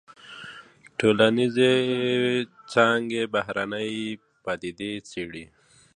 ټولي 0.97 0.97
ټولنيزي 1.19 1.71
څانګي 2.71 3.23
بهرنۍ 3.33 3.93
پديدې 4.43 4.91
څېړي. 5.09 5.45